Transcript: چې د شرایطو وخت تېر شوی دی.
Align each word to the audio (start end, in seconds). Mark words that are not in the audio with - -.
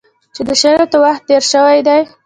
چې 0.35 0.41
د 0.47 0.49
شرایطو 0.61 0.97
وخت 1.03 1.23
تېر 1.27 1.43
شوی 1.51 1.79
دی. 1.87 2.01